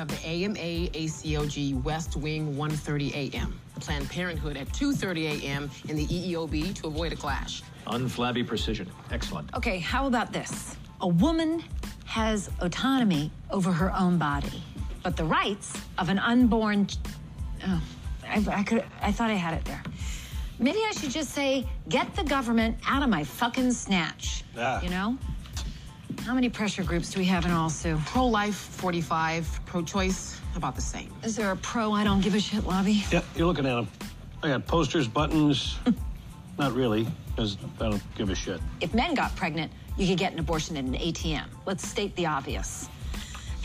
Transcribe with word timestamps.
have 0.00 0.08
the 0.08 0.26
AMA 0.26 0.56
ACOG 0.56 1.82
West 1.82 2.16
Wing 2.16 2.54
1:30 2.56 3.12
a.m. 3.12 3.60
Planned 3.80 4.08
Parenthood 4.08 4.56
at 4.56 4.66
2:30 4.68 5.42
a.m. 5.42 5.70
in 5.90 5.96
the 5.96 6.06
EEOB 6.06 6.74
to 6.76 6.86
avoid 6.86 7.12
a 7.12 7.16
clash. 7.16 7.62
Unflabby 7.86 8.46
precision. 8.46 8.90
Excellent. 9.10 9.54
Okay, 9.54 9.78
how 9.78 10.06
about 10.06 10.32
this? 10.32 10.76
A 11.02 11.08
woman 11.08 11.62
has 12.06 12.48
autonomy 12.60 13.30
over 13.50 13.70
her 13.70 13.94
own 13.94 14.16
body, 14.16 14.62
but 15.02 15.18
the 15.18 15.24
rights 15.24 15.74
of 15.98 16.08
an 16.08 16.18
unborn. 16.18 16.86
ch- 16.86 16.96
Oh, 17.66 17.82
I, 18.26 18.42
I 18.48 18.62
could. 18.62 18.82
I 19.02 19.12
thought 19.12 19.28
I 19.28 19.34
had 19.34 19.52
it 19.52 19.66
there. 19.66 19.82
Maybe 20.58 20.78
I 20.88 20.92
should 20.92 21.10
just 21.10 21.30
say, 21.34 21.66
get 21.90 22.14
the 22.16 22.24
government 22.24 22.78
out 22.86 23.02
of 23.02 23.10
my 23.10 23.24
fucking 23.24 23.72
snatch. 23.72 24.44
Ah. 24.56 24.80
You 24.82 24.88
know? 24.88 25.18
How 26.24 26.34
many 26.34 26.48
pressure 26.48 26.84
groups 26.84 27.10
do 27.10 27.18
we 27.18 27.24
have 27.26 27.44
in 27.44 27.50
all, 27.50 27.70
Sue? 27.70 27.98
Pro-life 28.06 28.54
45, 28.54 29.60
pro-choice 29.66 30.38
about 30.54 30.76
the 30.76 30.82
same. 30.82 31.12
Is 31.24 31.34
there 31.34 31.50
a 31.50 31.56
pro 31.56 31.92
I 31.92 32.04
don't 32.04 32.20
give 32.20 32.34
a 32.34 32.40
shit 32.40 32.64
lobby? 32.64 33.04
Yep, 33.10 33.24
you're 33.34 33.46
looking 33.46 33.66
at 33.66 33.74
them. 33.74 33.88
I 34.42 34.48
got 34.48 34.66
posters, 34.66 35.08
buttons. 35.08 35.78
Hmm. 35.84 35.92
Not 36.58 36.74
really, 36.74 37.06
because 37.28 37.56
I 37.80 37.90
don't 37.90 38.16
give 38.16 38.28
a 38.28 38.34
shit. 38.34 38.60
If 38.80 38.92
men 38.92 39.14
got 39.14 39.34
pregnant, 39.34 39.72
you 39.96 40.06
could 40.06 40.18
get 40.18 40.32
an 40.32 40.38
abortion 40.38 40.76
at 40.76 40.84
an 40.84 40.94
ATM. 40.94 41.46
Let's 41.64 41.88
state 41.88 42.14
the 42.16 42.26
obvious. 42.26 42.88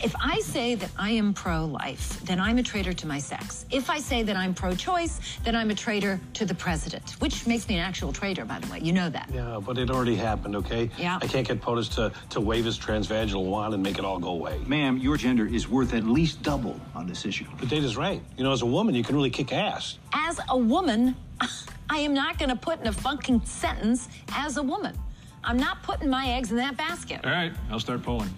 If 0.02 0.14
I 0.20 0.40
say 0.40 0.74
that 0.74 0.90
I 0.98 1.10
am 1.10 1.32
pro 1.32 1.64
life, 1.64 2.20
then 2.24 2.38
I'm 2.38 2.58
a 2.58 2.62
traitor 2.62 2.92
to 2.92 3.06
my 3.06 3.18
sex. 3.18 3.64
If 3.70 3.88
I 3.88 3.98
say 3.98 4.22
that 4.24 4.36
I'm 4.36 4.52
pro 4.52 4.74
choice, 4.74 5.20
then 5.42 5.56
I'm 5.56 5.70
a 5.70 5.74
traitor 5.74 6.20
to 6.34 6.44
the 6.44 6.54
president, 6.54 7.12
which 7.18 7.46
makes 7.46 7.66
me 7.66 7.76
an 7.76 7.80
actual 7.80 8.12
traitor, 8.12 8.44
by 8.44 8.58
the 8.58 8.70
way. 8.70 8.80
You 8.82 8.92
know 8.92 9.08
that. 9.08 9.30
Yeah, 9.32 9.58
but 9.64 9.78
it 9.78 9.90
already 9.90 10.14
happened, 10.14 10.54
okay? 10.56 10.90
Yeah. 10.98 11.18
I 11.22 11.26
can't 11.26 11.48
get 11.48 11.62
POTUS 11.62 11.88
to, 11.94 12.12
to 12.30 12.40
wave 12.40 12.66
his 12.66 12.78
transvaginal 12.78 13.44
wand 13.46 13.72
and 13.72 13.82
make 13.82 13.98
it 13.98 14.04
all 14.04 14.18
go 14.18 14.28
away. 14.28 14.60
Ma'am, 14.66 14.98
your 14.98 15.16
gender 15.16 15.46
is 15.46 15.66
worth 15.66 15.94
at 15.94 16.04
least 16.04 16.42
double 16.42 16.78
on 16.94 17.06
this 17.06 17.24
issue. 17.24 17.46
But 17.58 17.68
Data's 17.68 17.96
right. 17.96 18.20
You 18.36 18.44
know, 18.44 18.52
as 18.52 18.60
a 18.62 18.66
woman, 18.66 18.94
you 18.94 19.02
can 19.02 19.16
really 19.16 19.30
kick 19.30 19.52
ass. 19.52 19.98
As 20.12 20.38
a 20.50 20.58
woman, 20.58 21.16
I 21.90 21.98
am 21.98 22.12
not 22.12 22.38
going 22.38 22.50
to 22.50 22.56
put 22.56 22.80
in 22.80 22.86
a 22.86 22.92
fucking 22.92 23.46
sentence 23.46 24.08
as 24.32 24.58
a 24.58 24.62
woman. 24.62 24.96
I'm 25.42 25.56
not 25.56 25.82
putting 25.82 26.10
my 26.10 26.28
eggs 26.32 26.50
in 26.50 26.58
that 26.58 26.76
basket. 26.76 27.24
All 27.24 27.30
right, 27.30 27.52
I'll 27.70 27.80
start 27.80 28.02
polling. 28.02 28.30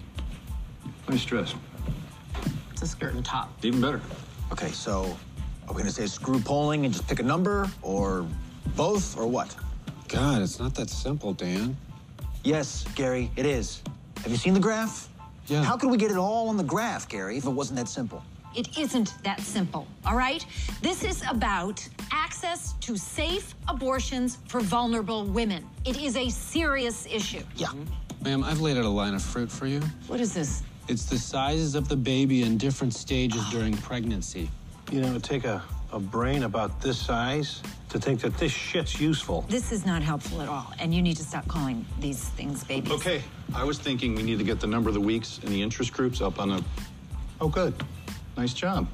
Nice 1.08 1.24
dress. 1.24 1.54
It's 2.72 2.82
a 2.82 2.86
skirt 2.86 3.14
and 3.14 3.24
top. 3.24 3.50
Even 3.62 3.80
better. 3.80 4.00
Okay, 4.52 4.68
so 4.68 5.16
are 5.66 5.74
we 5.74 5.78
gonna 5.80 5.90
say 5.90 6.06
screw 6.06 6.38
polling 6.38 6.84
and 6.84 6.92
just 6.92 7.08
pick 7.08 7.18
a 7.18 7.22
number, 7.22 7.68
or 7.80 8.26
both, 8.76 9.16
or 9.16 9.26
what? 9.26 9.56
God, 10.08 10.42
it's 10.42 10.58
not 10.58 10.74
that 10.74 10.90
simple, 10.90 11.32
Dan. 11.32 11.76
Yes, 12.44 12.84
Gary, 12.94 13.30
it 13.36 13.46
is. 13.46 13.82
Have 14.22 14.30
you 14.30 14.36
seen 14.36 14.52
the 14.52 14.60
graph? 14.60 15.08
Yeah. 15.46 15.62
How 15.64 15.76
could 15.78 15.90
we 15.90 15.96
get 15.96 16.10
it 16.10 16.18
all 16.18 16.48
on 16.50 16.58
the 16.58 16.62
graph, 16.62 17.08
Gary, 17.08 17.38
if 17.38 17.46
it 17.46 17.50
wasn't 17.50 17.78
that 17.78 17.88
simple? 17.88 18.22
It 18.54 18.76
isn't 18.78 19.14
that 19.24 19.40
simple, 19.40 19.86
all 20.04 20.16
right? 20.16 20.44
This 20.82 21.04
is 21.04 21.22
about 21.30 21.86
access 22.10 22.74
to 22.80 22.96
safe 22.96 23.54
abortions 23.66 24.38
for 24.46 24.60
vulnerable 24.60 25.24
women. 25.24 25.66
It 25.86 26.00
is 26.00 26.16
a 26.16 26.28
serious 26.28 27.06
issue. 27.06 27.42
Yeah. 27.56 27.68
Ma'am, 28.22 28.44
I've 28.44 28.60
laid 28.60 28.76
out 28.76 28.84
a 28.84 28.88
line 28.88 29.14
of 29.14 29.22
fruit 29.22 29.50
for 29.50 29.66
you. 29.66 29.80
What 30.06 30.20
is 30.20 30.34
this? 30.34 30.62
It's 30.88 31.04
the 31.04 31.18
sizes 31.18 31.74
of 31.74 31.86
the 31.86 31.96
baby 31.96 32.44
in 32.44 32.56
different 32.56 32.94
stages 32.94 33.44
during 33.50 33.76
pregnancy. 33.76 34.50
You 34.90 35.02
know, 35.02 35.18
take 35.18 35.44
a, 35.44 35.62
a 35.92 36.00
brain 36.00 36.44
about 36.44 36.80
this 36.80 36.98
size 36.98 37.62
to 37.90 37.98
think 37.98 38.22
that 38.22 38.38
this 38.38 38.52
shit's 38.52 38.98
useful. 38.98 39.44
This 39.50 39.70
is 39.70 39.84
not 39.84 40.00
helpful 40.00 40.40
at 40.40 40.48
all, 40.48 40.72
and 40.78 40.94
you 40.94 41.02
need 41.02 41.18
to 41.18 41.24
stop 41.24 41.46
calling 41.46 41.84
these 42.00 42.24
things 42.30 42.64
babies. 42.64 42.90
Okay, 42.90 43.22
I 43.54 43.64
was 43.64 43.78
thinking 43.78 44.14
we 44.14 44.22
need 44.22 44.38
to 44.38 44.44
get 44.44 44.60
the 44.60 44.66
number 44.66 44.88
of 44.88 44.94
the 44.94 45.00
weeks 45.00 45.38
and 45.42 45.48
the 45.48 45.62
interest 45.62 45.92
groups 45.92 46.22
up 46.22 46.40
on 46.40 46.52
a. 46.52 46.64
Oh, 47.38 47.48
good. 47.48 47.74
Nice 48.38 48.54
job. 48.54 48.88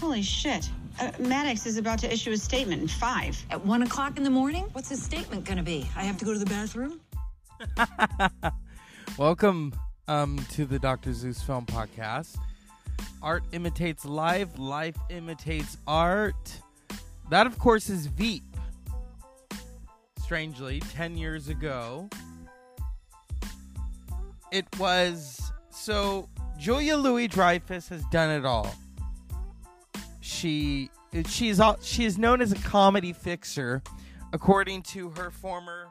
Holy 0.00 0.22
shit. 0.22 0.70
Uh, 0.98 1.10
Maddox 1.18 1.66
is 1.66 1.76
about 1.76 1.98
to 1.98 2.10
issue 2.10 2.32
a 2.32 2.38
statement 2.38 2.80
in 2.80 2.88
five. 2.88 3.36
At 3.50 3.62
one 3.66 3.82
o'clock 3.82 4.16
in 4.16 4.24
the 4.24 4.30
morning? 4.30 4.64
What's 4.72 4.88
his 4.88 5.02
statement 5.02 5.44
gonna 5.44 5.62
be? 5.62 5.86
I 5.94 6.04
have 6.04 6.16
to 6.18 6.24
go 6.24 6.32
to 6.32 6.38
the 6.38 6.46
bathroom? 6.46 7.00
Welcome 9.18 9.74
um, 10.08 10.38
to 10.50 10.64
the 10.64 10.78
Dr. 10.78 11.12
Zeus 11.12 11.42
Film 11.42 11.66
Podcast. 11.66 12.36
Art 13.22 13.44
imitates 13.52 14.04
life, 14.04 14.48
life 14.58 14.96
imitates 15.10 15.78
art. 15.86 16.60
That, 17.30 17.46
of 17.46 17.58
course, 17.58 17.88
is 17.88 18.06
Veep. 18.06 18.44
Strangely, 20.22 20.80
10 20.80 21.16
years 21.16 21.48
ago, 21.48 22.08
it 24.50 24.66
was. 24.78 25.52
So, 25.70 26.28
Julia 26.58 26.96
Louis 26.96 27.28
Dreyfus 27.28 27.88
has 27.88 28.02
done 28.06 28.30
it 28.30 28.46
all. 28.46 28.74
She 30.20 30.90
she's 31.26 31.60
all, 31.60 31.76
she 31.82 32.04
is 32.04 32.18
known 32.18 32.40
as 32.40 32.52
a 32.52 32.56
comedy 32.56 33.12
fixer, 33.12 33.82
according 34.32 34.82
to 34.82 35.10
her 35.10 35.30
former 35.30 35.88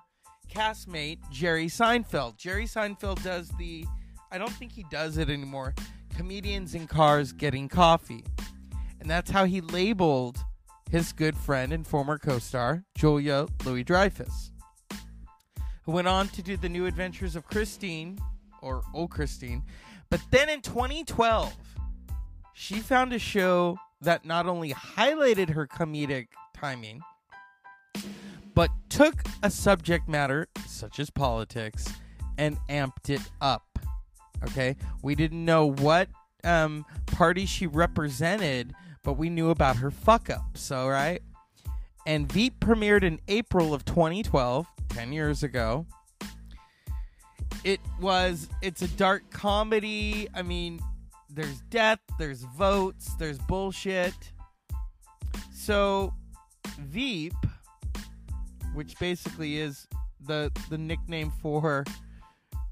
castmate 0.53 1.19
Jerry 1.31 1.67
Seinfeld. 1.67 2.37
Jerry 2.37 2.65
Seinfeld 2.65 3.23
does 3.23 3.49
the 3.59 3.85
I 4.33 4.39
don't 4.39 4.51
think 4.51 4.71
he 4.71 4.83
does 4.89 5.19
it 5.19 5.29
anymore. 5.29 5.75
Comedians 6.17 6.73
in 6.73 6.87
cars 6.87 7.31
getting 7.31 7.69
coffee. 7.69 8.25
And 8.99 9.07
that's 9.07 9.29
how 9.29 9.45
he 9.45 9.61
labeled 9.61 10.39
his 10.89 11.13
good 11.13 11.37
friend 11.37 11.71
and 11.71 11.85
former 11.85 12.17
co-star 12.17 12.83
Julia 12.95 13.45
Louis 13.63 13.83
Dreyfus. 13.83 14.51
Who 15.83 15.91
went 15.91 16.07
on 16.07 16.29
to 16.29 16.41
do 16.41 16.57
the 16.57 16.67
new 16.67 16.87
adventures 16.87 17.35
of 17.35 17.45
Christine 17.45 18.17
or 18.63 18.81
old 18.95 19.11
Christine. 19.11 19.61
But 20.09 20.21
then 20.31 20.49
in 20.49 20.61
2012, 20.61 21.53
she 22.53 22.79
found 22.79 23.13
a 23.13 23.19
show 23.19 23.77
that 24.01 24.25
not 24.25 24.47
only 24.47 24.73
highlighted 24.73 25.51
her 25.51 25.67
comedic 25.67 26.29
timing, 26.55 27.01
but 28.55 28.71
took 28.89 29.21
a 29.43 29.51
subject 29.51 30.09
matter 30.09 30.47
such 30.67 30.99
as 30.99 31.11
politics 31.11 31.87
and 32.39 32.57
amped 32.67 33.11
it 33.11 33.21
up. 33.39 33.72
Okay, 34.45 34.75
we 35.01 35.15
didn't 35.15 35.43
know 35.43 35.71
what 35.71 36.09
um, 36.43 36.85
party 37.07 37.45
she 37.45 37.67
represented, 37.67 38.73
but 39.03 39.13
we 39.13 39.29
knew 39.29 39.49
about 39.49 39.77
her 39.77 39.91
fuck 39.91 40.29
ups. 40.29 40.71
All 40.71 40.89
right, 40.89 41.21
and 42.05 42.31
Veep 42.31 42.59
premiered 42.59 43.03
in 43.03 43.19
April 43.27 43.73
of 43.73 43.85
2012, 43.85 44.67
10 44.89 45.13
years 45.13 45.43
ago. 45.43 45.85
It 47.63 47.79
was 48.01 48.49
it's 48.61 48.81
a 48.81 48.89
dark 48.89 49.29
comedy. 49.31 50.27
I 50.33 50.41
mean, 50.41 50.81
there's 51.29 51.61
death, 51.69 51.99
there's 52.19 52.43
votes, 52.43 53.15
there's 53.15 53.39
bullshit. 53.39 54.13
So, 55.53 56.13
Veep 56.79 57.33
which 58.73 58.97
basically 58.99 59.59
is 59.59 59.87
the 60.25 60.51
the 60.69 60.77
nickname 60.77 61.31
for 61.41 61.85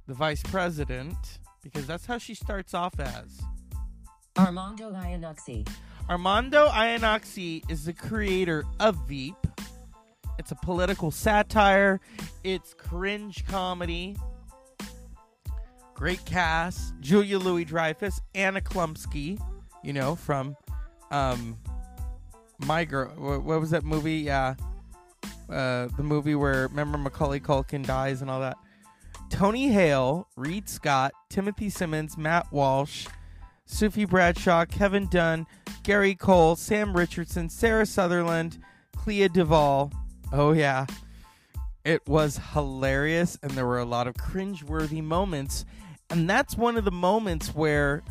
the 0.07 0.13
vice 0.13 0.43
president 0.43 1.39
because 1.63 1.88
that's 1.88 2.05
how 2.05 2.17
she 2.17 2.33
starts 2.33 2.73
off 2.73 2.99
as. 2.99 3.41
Armando 4.38 4.91
Iannucci. 4.91 5.67
Armando 6.09 6.67
Iannucci 6.67 7.69
is 7.69 7.85
the 7.85 7.94
creator 7.94 8.63
of 8.79 8.95
Veep. 9.07 9.35
It's 10.39 10.51
a 10.51 10.55
political 10.55 11.11
satire. 11.11 12.00
It's 12.44 12.73
cringe 12.73 13.45
comedy. 13.45 14.17
Great 15.94 16.23
cast: 16.25 16.94
Julia 17.00 17.38
Louis 17.38 17.63
Dreyfus, 17.63 18.21
Anna 18.33 18.59
Chlumsky, 18.59 19.39
you 19.83 19.94
know 19.94 20.16
from 20.16 20.57
um, 21.11 21.59
My 22.65 22.86
Girl. 22.86 23.09
What, 23.18 23.44
what 23.44 23.59
was 23.59 23.69
that 23.69 23.83
movie? 23.83 24.15
Yeah, 24.15 24.56
uh, 25.47 25.89
the 25.95 26.03
movie 26.03 26.33
where 26.33 26.68
remember 26.68 26.97
Macaulay 26.97 27.39
Culkin 27.39 27.86
dies 27.86 28.21
and 28.21 28.31
all 28.31 28.39
that. 28.39 28.57
Tony 29.31 29.69
Hale, 29.69 30.28
Reid 30.36 30.69
Scott, 30.69 31.13
Timothy 31.30 31.69
Simons, 31.69 32.18
Matt 32.18 32.51
Walsh, 32.51 33.07
Sufe 33.66 34.07
Bradshaw, 34.07 34.66
Kevin 34.66 35.07
Dunn, 35.07 35.48
Gary 35.81 36.13
Cole, 36.13 36.56
Sam 36.56 36.95
Richardson, 36.95 37.50
Sarah 37.50 37.86
Sutherland, 37.86 38.60
Clea 38.95 39.30
Duvall. 39.30 39.92
Oh 40.31 40.51
yeah. 40.51 40.86
It 41.83 42.07
was 42.07 42.39
hilarious 42.54 43.39
and 43.42 43.51
there 43.54 43.66
were 43.66 43.80
a 43.80 43.86
lot 43.86 44.06
of 44.06 44.13
cringeworthy 44.16 45.01
moments. 45.01 45.66
And 46.12 46.30
that's 46.30 46.56
one 46.56 46.77
of 46.77 46.86
the 46.86 46.92
moments 46.92 47.56
where 47.56 48.04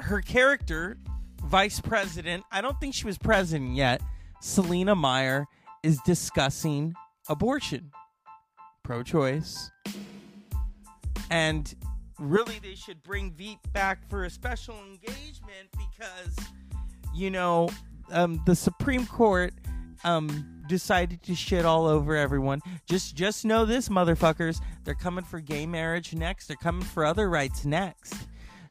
her 0.00 0.20
character, 0.20 0.98
Vice 1.44 1.80
President, 1.80 2.44
I 2.50 2.60
don't 2.60 2.78
think 2.80 2.94
she 2.94 3.06
was 3.06 3.16
president 3.16 3.76
yet, 3.76 4.02
Selina 4.40 4.94
Meyer, 4.94 5.46
is 5.82 5.98
discussing 6.04 6.94
abortion, 7.28 7.92
pro 8.82 9.02
choice. 9.02 9.70
And 11.30 11.74
really, 12.18 12.58
they 12.58 12.74
should 12.74 13.02
bring 13.02 13.32
Veep 13.32 13.58
back 13.72 14.08
for 14.08 14.24
a 14.24 14.30
special 14.30 14.76
engagement 14.76 15.68
because, 15.72 16.36
you 17.14 17.30
know, 17.30 17.68
um, 18.10 18.42
the 18.46 18.54
Supreme 18.54 19.06
Court 19.06 19.54
um, 20.04 20.62
decided 20.68 21.22
to 21.22 21.34
shit 21.34 21.64
all 21.64 21.86
over 21.86 22.16
everyone. 22.16 22.60
Just, 22.88 23.14
just 23.16 23.44
know 23.44 23.64
this, 23.64 23.88
motherfuckers. 23.88 24.60
They're 24.84 24.94
coming 24.94 25.24
for 25.24 25.40
gay 25.40 25.66
marriage 25.66 26.14
next. 26.14 26.48
They're 26.48 26.56
coming 26.56 26.82
for 26.82 27.04
other 27.04 27.30
rights 27.30 27.64
next. 27.64 28.14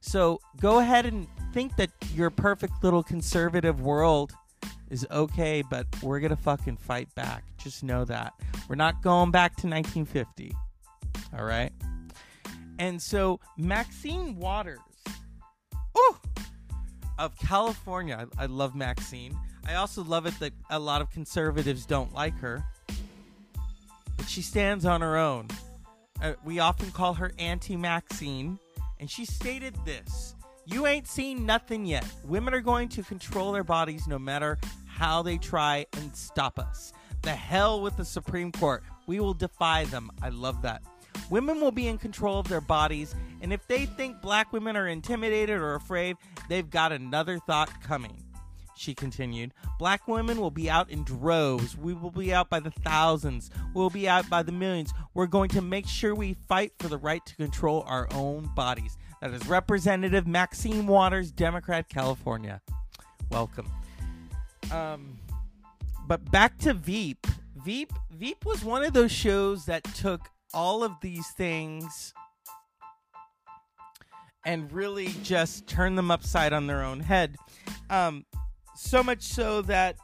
So 0.01 0.39
go 0.59 0.79
ahead 0.79 1.05
and 1.05 1.27
think 1.53 1.75
that 1.77 1.91
your 2.13 2.29
perfect 2.29 2.83
little 2.83 3.03
conservative 3.03 3.81
world 3.81 4.33
is 4.91 5.07
okay, 5.09 5.63
but 5.67 5.87
we're 6.03 6.19
gonna 6.19 6.35
fucking 6.35 6.77
fight 6.77 7.13
back. 7.15 7.43
Just 7.57 7.83
know 7.83 8.05
that 8.05 8.33
we're 8.69 8.75
not 8.75 9.01
going 9.01 9.31
back 9.31 9.55
to 9.57 9.67
1950. 9.67 10.53
All 11.37 11.45
right. 11.45 11.71
And 12.77 13.01
so 13.01 13.39
Maxine 13.57 14.35
Waters, 14.35 14.79
oh, 15.95 16.19
of 17.17 17.37
California. 17.37 18.27
I, 18.37 18.43
I 18.43 18.45
love 18.47 18.75
Maxine. 18.75 19.37
I 19.65 19.75
also 19.75 20.03
love 20.03 20.25
it 20.25 20.37
that 20.39 20.53
a 20.69 20.79
lot 20.79 21.01
of 21.01 21.11
conservatives 21.11 21.85
don't 21.85 22.13
like 22.13 22.37
her, 22.39 22.63
but 24.17 24.27
she 24.27 24.41
stands 24.41 24.85
on 24.85 25.01
her 25.01 25.17
own. 25.17 25.47
Uh, 26.21 26.33
we 26.43 26.59
often 26.59 26.91
call 26.91 27.13
her 27.13 27.31
Auntie 27.37 27.77
Maxine, 27.77 28.59
and 28.99 29.09
she 29.09 29.25
stated 29.25 29.75
this 29.85 30.35
You 30.65 30.87
ain't 30.87 31.07
seen 31.07 31.45
nothing 31.45 31.85
yet. 31.85 32.05
Women 32.25 32.53
are 32.53 32.61
going 32.61 32.89
to 32.89 33.03
control 33.03 33.51
their 33.51 33.63
bodies 33.63 34.07
no 34.07 34.17
matter 34.17 34.57
how 35.01 35.23
they 35.23 35.39
try 35.39 35.83
and 35.93 36.15
stop 36.15 36.59
us. 36.59 36.93
The 37.23 37.31
hell 37.31 37.81
with 37.81 37.97
the 37.97 38.05
Supreme 38.05 38.51
Court. 38.51 38.83
We 39.07 39.19
will 39.19 39.33
defy 39.33 39.85
them. 39.85 40.11
I 40.21 40.29
love 40.29 40.61
that. 40.61 40.83
Women 41.31 41.59
will 41.59 41.71
be 41.71 41.87
in 41.87 41.97
control 41.97 42.37
of 42.37 42.47
their 42.47 42.61
bodies, 42.61 43.15
and 43.41 43.51
if 43.51 43.65
they 43.65 43.87
think 43.87 44.21
black 44.21 44.53
women 44.53 44.77
are 44.77 44.87
intimidated 44.87 45.57
or 45.57 45.73
afraid, 45.73 46.17
they've 46.49 46.69
got 46.69 46.91
another 46.91 47.39
thought 47.39 47.81
coming. 47.81 48.15
She 48.75 48.93
continued, 48.93 49.55
Black 49.79 50.07
women 50.07 50.39
will 50.39 50.51
be 50.51 50.69
out 50.69 50.91
in 50.91 51.03
droves. 51.03 51.75
We 51.75 51.95
will 51.95 52.11
be 52.11 52.31
out 52.31 52.51
by 52.51 52.59
the 52.59 52.69
thousands. 52.69 53.49
We'll 53.73 53.89
be 53.89 54.07
out 54.07 54.29
by 54.29 54.43
the 54.43 54.51
millions. 54.51 54.93
We're 55.15 55.25
going 55.25 55.49
to 55.49 55.63
make 55.63 55.87
sure 55.87 56.13
we 56.13 56.35
fight 56.47 56.73
for 56.77 56.89
the 56.89 56.97
right 56.99 57.25
to 57.25 57.35
control 57.37 57.83
our 57.87 58.07
own 58.13 58.51
bodies. 58.55 58.99
That 59.19 59.31
is 59.31 59.47
Representative 59.47 60.27
Maxine 60.27 60.85
Waters, 60.85 61.31
Democrat, 61.31 61.89
California. 61.89 62.61
Welcome. 63.31 63.67
Um, 64.71 65.17
but 66.07 66.31
back 66.31 66.57
to 66.59 66.73
Veep. 66.73 67.27
Veep 67.63 67.91
Veep 68.11 68.45
was 68.45 68.63
one 68.63 68.83
of 68.83 68.93
those 68.93 69.11
shows 69.11 69.65
that 69.65 69.83
took 69.95 70.29
all 70.53 70.83
of 70.83 70.93
these 71.01 71.27
things 71.29 72.13
and 74.45 74.71
really 74.71 75.09
just 75.23 75.67
turned 75.67 75.97
them 75.97 76.11
upside 76.11 76.53
on 76.53 76.67
their 76.67 76.83
own 76.83 76.99
head. 76.99 77.35
Um, 77.89 78.25
so 78.75 79.03
much 79.03 79.21
so 79.21 79.61
that 79.63 79.95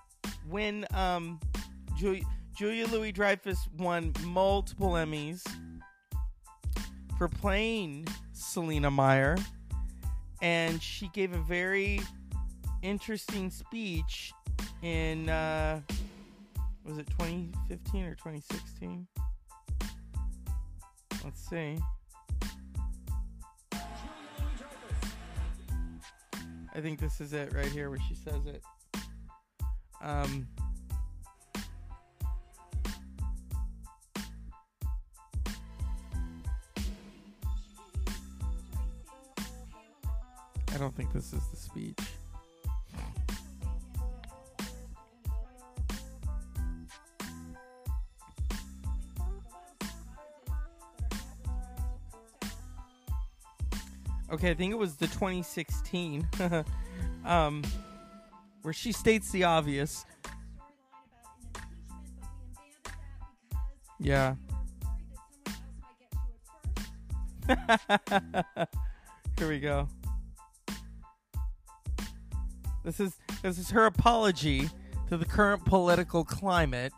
when 0.50 0.86
um, 0.94 1.40
Julia, 1.98 2.24
Julia 2.56 2.88
Louis 2.88 3.12
Dreyfus 3.12 3.68
won 3.78 4.14
multiple 4.24 4.94
Emmys 4.94 5.44
for 7.18 7.28
playing 7.28 8.08
Selina 8.34 8.92
Meyer, 8.92 9.38
and 10.42 10.82
she 10.82 11.08
gave 11.10 11.34
a 11.34 11.40
very 11.40 12.02
interesting 12.88 13.50
speech 13.50 14.32
in 14.82 15.28
uh, 15.28 15.82
was 16.86 16.98
it 16.98 17.08
2015 17.10 18.06
or 18.06 18.16
2016? 18.16 19.06
Let's 21.26 21.50
see. 21.50 21.78
I 26.74 26.80
think 26.80 27.00
this 27.00 27.20
is 27.20 27.34
it 27.34 27.52
right 27.54 27.66
here 27.66 27.90
where 27.90 28.00
she 28.08 28.16
says 28.16 28.46
it. 28.46 28.64
Um, 30.02 30.48
I 40.74 40.78
don't 40.78 40.96
think 40.96 41.12
this 41.12 41.34
is 41.34 41.46
the 41.50 41.58
speech. 41.58 42.00
Okay, 54.32 54.52
I 54.52 54.54
think 54.54 54.74
it 54.74 54.78
was 54.78 54.96
the 54.96 55.08
2016, 55.08 56.28
um, 57.26 57.64
where 58.62 58.74
she 58.74 58.92
states 58.92 59.32
the 59.32 59.46
obvious. 59.46 60.06
Yeah. 64.00 64.36
Here 69.38 69.48
we 69.48 69.60
go. 69.60 69.88
This 72.84 73.00
is 73.00 73.18
this 73.42 73.58
is 73.58 73.70
her 73.70 73.86
apology 73.86 74.70
to 75.10 75.18
the 75.18 75.26
current 75.26 75.64
political 75.66 76.26
climate 76.26 76.94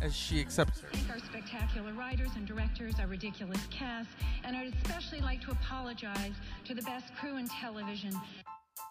as 0.00 0.16
she 0.16 0.40
accepts 0.40 0.80
her. 0.80 0.88
Thank 0.92 1.10
our 1.10 1.18
spectacular 1.18 1.92
writers 1.92 2.30
and 2.36 2.46
directors, 2.46 2.94
our 3.00 3.06
ridiculous 3.06 3.60
cast, 3.70 4.08
and 4.44 4.56
I'd 4.56 4.74
especially 4.82 5.20
like 5.20 5.40
to 5.42 5.50
apologize 5.50 6.32
to 6.64 6.74
the 6.74 6.82
best 6.82 7.14
crew 7.16 7.36
in 7.36 7.48
television. 7.48 8.12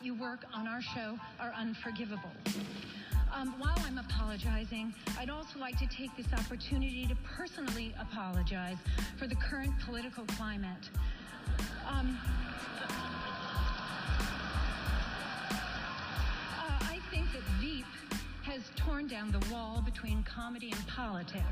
You 0.02 0.14
work 0.16 0.46
on 0.54 0.68
our 0.68 0.82
show 0.82 1.18
are 1.40 1.54
unforgivable. 1.58 2.32
Um, 3.34 3.54
while 3.60 3.78
I'm 3.86 3.98
apologizing, 3.98 4.94
I'd 5.18 5.30
also 5.30 5.60
like 5.60 5.78
to 5.80 5.88
take 5.88 6.16
this 6.18 6.32
opportunity 6.34 7.06
to 7.08 7.16
personally 7.18 7.94
apologize 8.00 8.78
for 9.18 9.28
the 9.28 9.36
current 9.36 9.74
political 9.86 10.26
climate. 10.26 10.90
Um, 11.88 12.18
has 18.50 18.64
torn 18.76 19.06
down 19.06 19.32
the 19.32 19.54
wall 19.54 19.80
between 19.86 20.24
comedy 20.24 20.72
and 20.72 20.88
politics. 20.88 21.44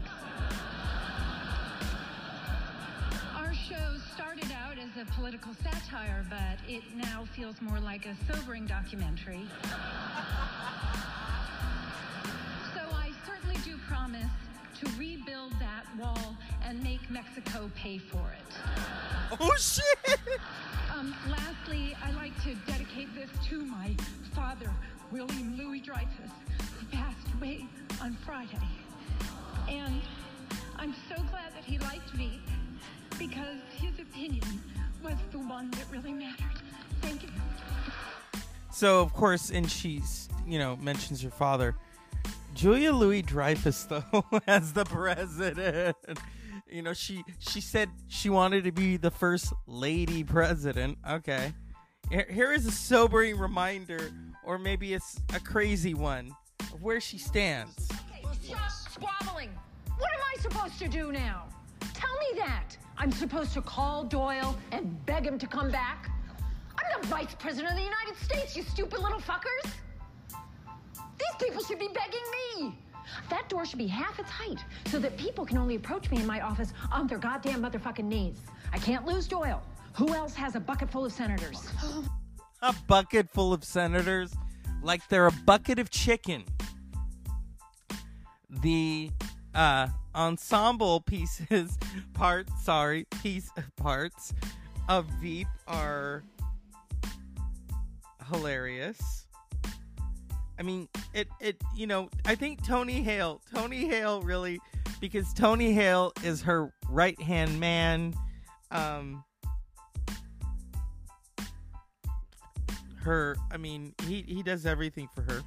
Our 3.35 3.53
show 3.53 3.97
started 4.15 4.51
out 4.51 4.79
as 4.79 4.89
a 4.99 5.05
political 5.13 5.53
satire, 5.61 6.25
but 6.27 6.57
it 6.67 6.81
now 6.95 7.25
feels 7.35 7.61
more 7.61 7.79
like 7.79 8.07
a 8.07 8.15
sobering 8.25 8.65
documentary. 8.65 9.45
so 12.73 12.81
I 12.95 13.11
certainly 13.27 13.57
do 13.63 13.77
promise 13.87 14.25
to 14.79 14.89
rebuild 14.97 15.51
that 15.59 15.85
wall 15.99 16.35
and 16.65 16.81
make 16.81 17.11
Mexico 17.11 17.69
pay 17.75 17.99
for 17.99 18.33
it. 18.39 18.55
Oh 19.39 19.55
shit! 19.59 20.19
Um, 20.97 21.13
lastly, 21.29 21.95
I'd 22.03 22.15
like 22.15 22.33
to 22.43 22.55
dedicate 22.65 23.13
this 23.13 23.29
to 23.49 23.63
my 23.63 23.95
father, 24.33 24.71
William 25.11 25.57
Louis 25.57 25.79
Dreyfus, 25.79 26.31
who 26.79 26.85
passed 26.87 27.27
away 27.37 27.65
on 28.01 28.17
Friday. 28.25 28.57
And 29.69 30.01
I'm 30.77 30.93
so 31.09 31.15
glad 31.15 31.53
that 31.55 31.63
he 31.63 31.79
liked 31.79 32.13
me 32.15 32.41
because 33.17 33.57
his 33.75 33.99
opinion 33.99 34.61
was 35.03 35.15
the 35.31 35.39
one 35.39 35.71
that 35.71 35.85
really 35.91 36.13
mattered. 36.13 36.61
Thank 37.01 37.23
you. 37.23 37.29
So 38.71 39.01
of 39.01 39.13
course, 39.13 39.49
and 39.49 39.69
she's 39.69 40.29
you 40.45 40.59
know 40.59 40.75
mentions 40.77 41.21
her 41.23 41.31
father, 41.31 41.75
Julia 42.53 42.91
Louis 42.91 43.21
Dreyfus 43.21 43.83
though 43.89 44.23
as 44.45 44.73
the 44.73 44.85
president. 44.85 45.97
You 46.69 46.81
know 46.81 46.93
she 46.93 47.23
she 47.39 47.61
said 47.61 47.89
she 48.07 48.29
wanted 48.29 48.65
to 48.65 48.71
be 48.71 48.97
the 48.97 49.11
first 49.11 49.53
lady 49.65 50.23
president. 50.23 50.97
Okay, 51.09 51.53
here, 52.09 52.27
here 52.29 52.53
is 52.53 52.65
a 52.65 52.71
sobering 52.71 53.37
reminder, 53.37 54.11
or 54.47 54.57
maybe 54.57 54.93
it's 54.93 55.19
a 55.35 55.39
crazy 55.41 55.93
one 55.93 56.31
of 56.71 56.81
where 56.81 57.01
she 57.01 57.17
stands. 57.17 57.89
Stop 58.41 58.71
squabbling. 58.71 59.51
What 59.97 60.09
am 60.13 60.19
I 60.35 60.41
supposed 60.41 60.79
to 60.79 60.87
do 60.87 61.11
now? 61.11 61.43
Tell 61.93 62.13
me 62.13 62.39
that. 62.39 62.77
I'm 62.97 63.11
supposed 63.11 63.53
to 63.53 63.61
call 63.61 64.05
Doyle 64.05 64.57
and 64.71 65.05
beg 65.05 65.25
him 65.25 65.37
to 65.37 65.47
come 65.47 65.69
back? 65.69 66.09
I'm 66.77 67.01
the 67.01 67.07
vice 67.07 67.35
president 67.37 67.73
of 67.73 67.77
the 67.77 67.83
United 67.83 68.15
States, 68.23 68.55
you 68.55 68.63
stupid 68.63 68.99
little 69.01 69.19
fuckers. 69.19 69.69
These 71.19 71.35
people 71.39 71.61
should 71.63 71.79
be 71.79 71.89
begging 71.89 72.21
me. 72.59 72.77
That 73.29 73.49
door 73.49 73.65
should 73.65 73.79
be 73.79 73.87
half 73.87 74.17
its 74.17 74.29
height 74.29 74.63
so 74.85 74.97
that 74.99 75.17
people 75.17 75.45
can 75.45 75.57
only 75.57 75.75
approach 75.75 76.09
me 76.09 76.17
in 76.17 76.25
my 76.25 76.39
office 76.39 76.73
on 76.91 77.07
their 77.07 77.17
goddamn 77.17 77.63
motherfucking 77.63 78.05
knees. 78.05 78.37
I 78.71 78.77
can't 78.77 79.05
lose 79.05 79.27
Doyle. 79.27 79.61
Who 79.93 80.13
else 80.13 80.35
has 80.35 80.55
a 80.55 80.59
bucket 80.59 80.89
full 80.89 81.05
of 81.05 81.11
senators? 81.11 81.69
A 82.61 82.73
bucket 82.87 83.29
full 83.29 83.53
of 83.53 83.63
senators, 83.63 84.33
like 84.81 85.07
they're 85.09 85.27
a 85.27 85.31
bucket 85.31 85.77
of 85.77 85.91
chicken. 85.91 86.43
The 88.49 89.11
uh, 89.53 89.89
ensemble 90.15 91.01
pieces, 91.01 91.77
parts, 92.13 92.51
sorry, 92.63 93.05
piece 93.21 93.51
parts 93.75 94.33
of 94.89 95.05
Veep 95.21 95.47
are 95.67 96.23
hilarious. 98.29 99.27
I 100.59 100.63
mean, 100.63 100.87
it 101.13 101.27
it 101.39 101.61
you 101.75 101.85
know, 101.85 102.09
I 102.25 102.35
think 102.35 102.65
Tony 102.65 103.01
Hale, 103.03 103.41
Tony 103.53 103.85
Hale 103.85 104.21
really 104.21 104.59
because 104.99 105.33
Tony 105.33 105.73
Hale 105.73 106.11
is 106.23 106.41
her 106.41 106.73
right-hand 106.89 107.59
man. 107.59 108.15
Um 108.71 109.23
her. 113.07 113.37
I 113.49 113.57
mean, 113.57 113.95
he 114.05 114.23
he 114.27 114.43
does 114.43 114.65
everything 114.65 115.09
for 115.15 115.21
her. 115.23 115.41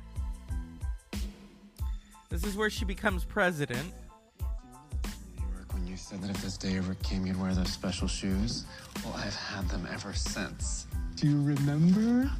This 2.30 2.44
is 2.44 2.56
where 2.56 2.70
she 2.70 2.84
becomes 2.84 3.24
president. 3.24 3.92
When 5.72 5.86
you 5.86 5.96
said 5.96 6.22
that 6.22 6.30
if 6.30 6.42
this 6.42 6.56
day 6.56 6.76
ever 6.78 6.94
came, 7.02 7.26
you'd 7.26 7.40
wear 7.40 7.54
those 7.54 7.72
special 7.72 8.08
shoes. 8.08 8.64
Well, 9.04 9.14
I've 9.16 9.34
had 9.34 9.68
them 9.68 9.86
ever 9.92 10.14
since. 10.14 10.86
Do 11.16 11.28
you 11.28 11.42
remember? 11.42 12.30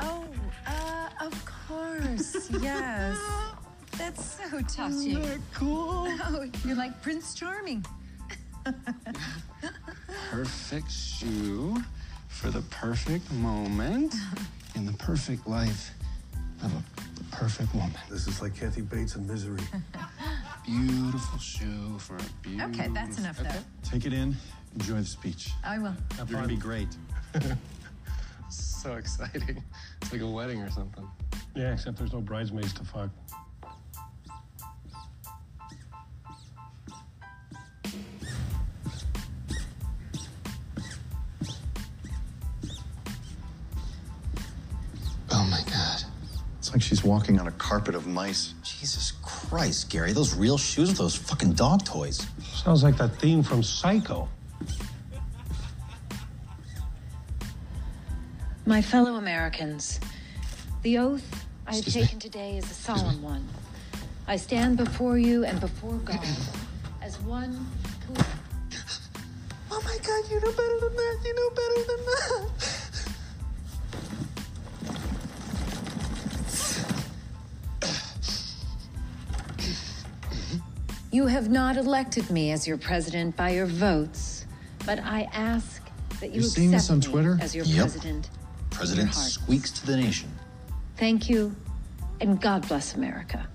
Oh, 0.00 0.24
uh, 0.66 1.08
of 1.20 1.46
course, 1.68 2.50
yes. 2.60 3.18
That's 3.98 4.24
so 4.36 4.60
touching. 4.62 5.18
Isn't 5.18 5.22
that 5.22 5.40
cool? 5.52 6.08
Oh, 6.26 6.44
you're 6.64 6.76
like 6.76 7.00
Prince 7.02 7.34
Charming. 7.34 7.84
Perfect 10.30 10.90
shoe 10.90 11.76
for 12.34 12.50
the 12.50 12.62
perfect 12.62 13.30
moment 13.32 14.14
in 14.74 14.84
the 14.84 14.92
perfect 14.94 15.46
life 15.46 15.90
of 16.62 16.72
a 16.74 17.36
perfect 17.36 17.72
woman. 17.74 17.92
This 18.10 18.26
is 18.26 18.42
like 18.42 18.54
Kathy 18.54 18.82
Bates 18.82 19.16
in 19.16 19.26
Misery. 19.26 19.62
Beautiful 20.66 21.38
shoe 21.38 21.98
for 21.98 22.16
a 22.16 22.22
beautiful. 22.42 22.70
Okay, 22.70 22.88
that's 22.92 23.18
enough 23.18 23.38
though. 23.38 23.50
Take 23.82 24.06
it 24.06 24.12
in. 24.14 24.34
Enjoy 24.74 24.96
the 24.96 25.04
speech. 25.04 25.50
Oh, 25.64 25.68
I 25.68 25.78
will. 25.78 25.94
You're 26.16 26.26
going 26.26 26.42
to 26.42 26.48
be 26.48 26.56
great. 26.56 26.88
So 28.50 28.92
exciting. 28.96 29.64
It's 30.02 30.12
like 30.12 30.20
a 30.20 30.26
wedding 30.26 30.60
or 30.60 30.70
something. 30.70 31.08
Yeah, 31.56 31.72
except 31.72 31.96
there's 31.96 32.12
no 32.12 32.20
bridesmaids 32.20 32.74
to 32.74 32.84
fuck. 32.84 33.08
Like 46.74 46.82
she's 46.82 47.04
walking 47.04 47.38
on 47.38 47.46
a 47.46 47.52
carpet 47.52 47.94
of 47.94 48.08
mice. 48.08 48.52
Jesus 48.64 49.12
Christ, 49.22 49.90
Gary. 49.90 50.12
Those 50.12 50.34
real 50.34 50.58
shoes 50.58 50.88
with 50.88 50.98
those 50.98 51.14
fucking 51.14 51.52
dog 51.52 51.84
toys. 51.84 52.26
Sounds 52.42 52.82
like 52.82 52.96
that 52.96 53.14
theme 53.16 53.44
from 53.44 53.62
Psycho. 53.62 54.28
My 58.66 58.82
fellow 58.82 59.14
Americans, 59.16 60.00
the 60.82 60.98
oath 60.98 61.46
I 61.66 61.76
have 61.76 61.82
Excuse 61.82 61.94
me? 61.94 62.02
taken 62.02 62.18
today 62.18 62.58
is 62.58 62.68
a 62.68 62.74
solemn 62.74 63.22
one. 63.22 63.46
I 64.26 64.36
stand 64.36 64.76
before 64.76 65.16
you 65.16 65.44
and 65.44 65.60
before 65.60 65.94
God 66.04 66.18
as 67.00 67.20
one 67.20 67.66
who. 68.08 68.14
Oh 69.76 69.80
my 69.82 69.98
god, 70.04 70.30
you 70.30 70.36
know 70.36 70.52
better 70.52 70.80
than 70.80 70.94
that. 70.94 71.18
You 71.24 71.34
know 71.34 71.50
better 71.50 71.84
than 71.88 72.04
that. 72.06 72.73
You 81.14 81.28
have 81.28 81.48
not 81.48 81.76
elected 81.76 82.28
me 82.28 82.50
as 82.50 82.66
your 82.66 82.76
president 82.76 83.36
by 83.36 83.50
your 83.50 83.66
votes, 83.66 84.46
but 84.84 84.98
I 84.98 85.28
ask 85.32 85.80
that 86.18 86.30
you 86.30 86.40
You 86.40 86.40
accept 86.40 86.54
seeing 86.56 86.70
this 86.72 86.90
on 86.90 86.98
me 86.98 87.06
Twitter? 87.06 87.38
as 87.40 87.54
your 87.54 87.64
Yep. 87.66 87.76
president. 87.82 88.30
President 88.70 89.06
Your 89.10 89.14
heart. 89.14 89.30
squeaks 89.30 89.70
to 89.70 89.86
the 89.86 89.96
nation. 89.96 90.28
Thank 90.96 91.30
you, 91.30 91.54
and 92.20 92.40
God 92.40 92.66
bless 92.66 92.96
America. 92.96 93.46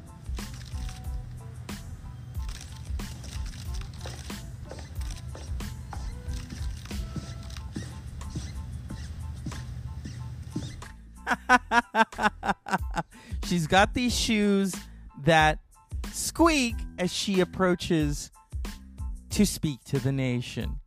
She's 13.45 13.67
got 13.67 13.93
these 13.93 14.17
shoes 14.17 14.73
that 15.23 15.59
squeak 16.11 16.75
as 16.99 17.11
she 17.11 17.39
approaches 17.39 18.29
to 19.31 19.45
speak 19.45 19.83
to 19.85 19.99
the 19.99 20.11
nation. 20.11 20.79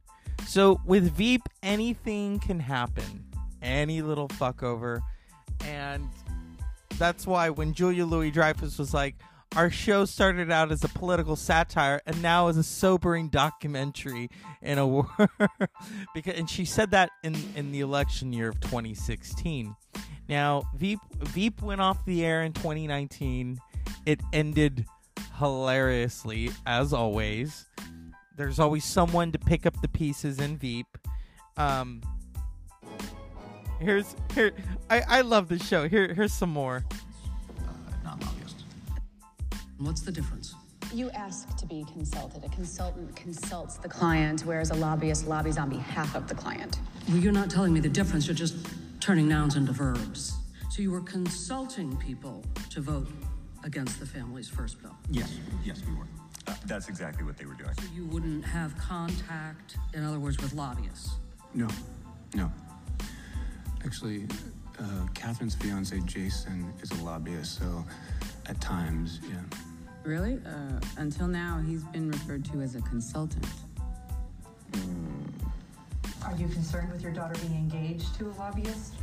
So 0.46 0.80
with 0.84 1.10
Veep, 1.12 1.42
anything 1.62 2.38
can 2.38 2.60
happen. 2.60 3.24
Any 3.62 4.02
little 4.02 4.28
fuckover. 4.28 5.00
And 5.64 6.08
that's 6.98 7.26
why 7.26 7.50
when 7.50 7.72
Julia 7.72 8.04
Louis 8.04 8.30
Dreyfus 8.30 8.78
was 8.78 8.92
like, 8.92 9.16
our 9.56 9.70
show 9.70 10.04
started 10.04 10.50
out 10.50 10.72
as 10.72 10.82
a 10.82 10.88
political 10.88 11.36
satire 11.36 12.00
and 12.06 12.22
now 12.22 12.48
is 12.48 12.56
a 12.56 12.62
sobering 12.62 13.28
documentary 13.28 14.30
in 14.62 14.78
a 14.78 14.86
war 14.86 15.06
because 16.14 16.38
and 16.38 16.48
she 16.48 16.64
said 16.64 16.90
that 16.92 17.10
in 17.22 17.36
in 17.54 17.70
the 17.70 17.80
election 17.80 18.32
year 18.32 18.48
of 18.48 18.58
2016 18.60 19.76
now 20.26 20.62
veep 20.74 21.00
veep 21.18 21.60
went 21.60 21.82
off 21.82 22.02
the 22.06 22.24
air 22.24 22.42
in 22.42 22.54
2019 22.54 23.58
it 24.06 24.20
ended 24.32 24.86
hilariously 25.38 26.50
as 26.66 26.92
always 26.92 27.66
there's 28.36 28.58
always 28.58 28.84
someone 28.84 29.32
to 29.32 29.38
pick 29.38 29.66
up 29.66 29.80
the 29.82 29.88
pieces 29.88 30.38
in 30.38 30.56
veep 30.56 30.86
um 31.56 32.00
here's 33.80 34.14
here 34.34 34.52
i 34.90 35.02
i 35.08 35.20
love 35.20 35.48
this 35.48 35.66
show 35.66 35.88
here 35.88 36.12
here's 36.14 36.32
some 36.32 36.50
more 36.50 36.84
Uh 36.90 37.64
not 38.04 38.20
lobbyist. 38.24 38.64
What's 39.78 40.02
the 40.02 40.12
difference? 40.12 40.54
You 40.94 41.10
ask 41.12 41.56
to 41.56 41.66
be 41.66 41.84
consulted. 41.92 42.44
A 42.44 42.50
consultant 42.50 43.16
consults 43.16 43.78
the 43.78 43.88
client, 43.88 44.42
whereas 44.42 44.70
a 44.70 44.74
lobbyist 44.74 45.26
lobbies 45.26 45.56
on 45.56 45.70
behalf 45.70 46.14
of 46.14 46.28
the 46.28 46.34
client. 46.34 46.80
Well, 47.08 47.16
you're 47.16 47.32
not 47.32 47.48
telling 47.50 47.72
me 47.72 47.80
the 47.80 47.88
difference, 47.88 48.26
you're 48.26 48.36
just 48.36 48.54
turning 49.00 49.26
nouns 49.26 49.56
into 49.56 49.72
verbs. 49.72 50.34
So 50.70 50.82
you 50.82 50.90
were 50.90 51.00
consulting 51.00 51.96
people 51.96 52.44
to 52.70 52.80
vote 52.82 53.08
against 53.64 54.00
the 54.00 54.06
family's 54.06 54.48
first 54.48 54.80
bill. 54.82 54.96
Yes, 55.10 55.38
yes, 55.64 55.82
we 55.86 55.94
were. 55.94 56.06
Uh, 56.46 56.54
that's 56.66 56.88
exactly 56.88 57.24
what 57.24 57.36
they 57.36 57.44
were 57.44 57.54
doing. 57.54 57.70
So 57.78 57.84
you 57.94 58.04
wouldn't 58.06 58.44
have 58.44 58.76
contact, 58.76 59.76
in 59.94 60.04
other 60.04 60.18
words, 60.18 60.38
with 60.38 60.52
lobbyists. 60.54 61.10
No, 61.54 61.68
no. 62.34 62.50
Actually, 63.84 64.26
uh, 64.78 65.06
Catherine's 65.14 65.54
fiance 65.54 65.98
Jason 66.00 66.72
is 66.82 66.90
a 66.92 67.04
lobbyist, 67.04 67.58
so 67.58 67.84
at 68.46 68.60
times, 68.60 69.20
yeah. 69.28 69.36
Really? 70.04 70.40
Uh, 70.44 70.80
until 70.96 71.28
now, 71.28 71.62
he's 71.64 71.84
been 71.84 72.10
referred 72.10 72.44
to 72.46 72.60
as 72.60 72.74
a 72.74 72.80
consultant. 72.82 73.46
Are 76.24 76.34
you 76.36 76.48
concerned 76.48 76.90
with 76.90 77.02
your 77.02 77.12
daughter 77.12 77.34
being 77.40 77.54
engaged 77.54 78.14
to 78.16 78.26
a 78.26 78.32
lobbyist? 78.38 78.94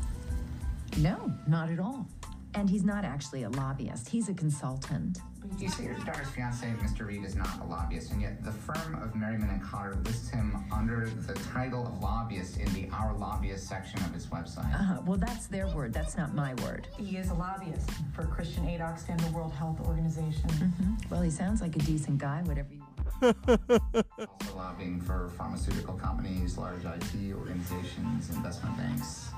No, 0.98 1.32
not 1.48 1.70
at 1.70 1.80
all. 1.80 2.08
And 2.56 2.70
he's 2.70 2.84
not 2.84 3.06
actually 3.06 3.44
a 3.44 3.50
lobbyist, 3.50 4.10
he's 4.10 4.27
a 4.29 4.34
consultant. 4.34 5.20
You 5.58 5.70
say 5.70 5.86
your 5.86 5.96
daughter's 6.00 6.29
fiance, 6.29 6.65
Mr. 6.82 7.08
Reed, 7.08 7.24
is 7.24 7.36
not 7.36 7.60
a 7.62 7.63
lobbyist, 7.65 8.12
and 8.12 8.22
yet 8.22 8.44
the 8.44 8.51
firm 8.51 8.96
of 9.01 9.15
Merriman 9.15 9.50
and 9.50 9.63
Cotter 9.63 9.96
lists 10.03 10.29
him 10.29 10.63
under 10.72 11.10
the 11.10 11.34
title 11.34 11.88
of 11.88 12.00
lobbyist 12.01 12.58
in 12.58 12.72
the 12.74 12.88
Our 12.94 13.15
Lobbyist 13.18 13.68
section 13.68 14.00
of 14.03 14.13
its 14.15 14.27
website. 14.27 14.74
Uh, 14.74 15.01
well, 15.06 15.18
that's 15.18 15.48
their 15.48 15.68
word, 15.68 15.94
that's 15.94 16.18
not 16.18 16.36
my 16.36 16.53
word. 16.56 16.88
He 16.98 17.18
is 17.18 17.29
a 17.29 17.34
lobbyist 17.34 17.89
for 18.13 18.25
Christian 18.25 18.68
Aid 18.68 18.79
Oxfam, 18.82 19.20
the 19.25 19.32
World 19.32 19.53
Health 19.53 19.79
Organization. 19.82 20.50
Mhm. 20.50 21.10
Well, 21.10 21.22
he 21.22 21.32
sounds 21.32 21.62
like 21.62 21.75
a 21.75 21.79
decent 21.79 22.18
guy, 22.20 22.41
whatever 22.44 22.74
you 22.74 22.84
also 23.22 24.56
lobbying 24.56 25.01
for 25.01 25.29
pharmaceutical 25.38 25.96
companies, 25.96 26.58
large 26.58 26.86
IT 26.86 27.34
organizations, 27.34 28.29
investment 28.29 28.77
banks. 28.77 29.29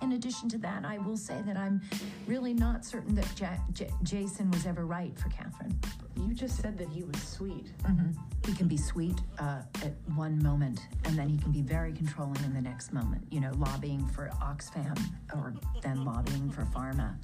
In 0.00 0.12
addition 0.12 0.48
to 0.50 0.58
that, 0.58 0.84
I 0.84 0.98
will 0.98 1.16
say 1.16 1.42
that 1.46 1.56
I'm 1.56 1.80
really 2.26 2.54
not 2.54 2.84
certain 2.84 3.14
that 3.16 3.40
ja- 3.40 3.56
J- 3.72 3.90
Jason 4.02 4.50
was 4.50 4.64
ever 4.66 4.86
right 4.86 5.16
for 5.18 5.28
Catherine. 5.28 5.78
You 6.16 6.34
just 6.34 6.56
said 6.60 6.78
that 6.78 6.88
he 6.88 7.02
was 7.02 7.20
sweet. 7.22 7.72
hmm 7.84 8.10
He 8.46 8.54
can 8.54 8.68
be 8.68 8.76
sweet 8.76 9.20
uh, 9.38 9.62
at 9.82 9.94
one 10.14 10.40
moment, 10.42 10.80
and 11.04 11.18
then 11.18 11.28
he 11.28 11.36
can 11.36 11.52
be 11.52 11.62
very 11.62 11.92
controlling 11.92 12.42
in 12.44 12.54
the 12.54 12.60
next 12.60 12.92
moment. 12.92 13.24
You 13.30 13.40
know, 13.40 13.52
lobbying 13.56 14.06
for 14.06 14.30
Oxfam 14.40 14.96
or 15.34 15.54
then 15.82 16.04
lobbying 16.04 16.50
for 16.50 16.62
pharma. 16.66 17.16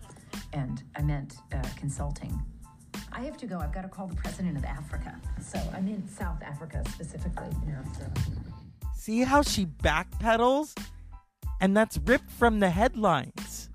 And 0.53 0.83
I 0.97 1.03
meant 1.03 1.37
uh, 1.53 1.63
consulting. 1.77 2.39
I 3.13 3.21
have 3.21 3.37
to 3.39 3.47
go. 3.47 3.59
I've 3.61 3.73
got 3.73 3.83
to 3.83 3.89
call 3.89 4.09
the 4.09 4.17
president 4.17 4.57
of 4.57 4.65
Africa. 4.65 5.15
So 5.41 5.59
I'm 5.73 5.87
in 5.89 6.07
South 6.09 6.43
Africa 6.43 6.83
specifically. 6.93 7.49
You 7.67 7.73
know, 7.73 7.83
so. 7.97 8.05
See 8.95 9.21
how 9.23 9.43
she 9.43 9.67
backpedals? 9.67 10.75
And 11.61 11.77
that's 11.77 11.99
ripped 11.99 12.31
from 12.31 12.61
the 12.61 12.71
headlines. 12.71 13.71